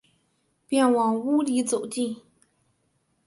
[0.67, 2.23] 便往屋里走进